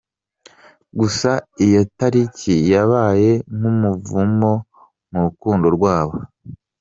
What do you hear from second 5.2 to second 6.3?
rukundo rwabo,.